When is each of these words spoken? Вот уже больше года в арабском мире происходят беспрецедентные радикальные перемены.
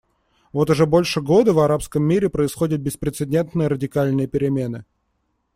Вот 0.51 0.71
уже 0.71 0.87
больше 0.87 1.21
года 1.21 1.53
в 1.53 1.59
арабском 1.59 2.01
мире 2.01 2.27
происходят 2.27 2.81
беспрецедентные 2.81 3.67
радикальные 3.67 4.25
перемены. 4.25 4.85